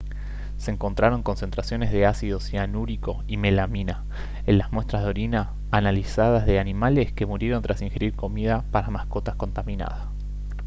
se 0.57 0.71
encontraron 0.71 1.21
concentraciones 1.21 1.91
de 1.91 2.07
ácido 2.07 2.39
cianúrico 2.39 3.23
y 3.27 3.37
melamina 3.37 4.03
en 4.47 4.57
las 4.57 4.71
muestras 4.71 5.03
de 5.03 5.09
orina 5.09 5.53
analizadas 5.69 6.47
de 6.47 6.57
animales 6.57 7.13
que 7.13 7.27
murieron 7.27 7.61
tras 7.61 7.83
ingerir 7.83 8.15
comida 8.15 8.65
para 8.71 8.89
mascotas 8.89 9.35
contaminada 9.35 10.09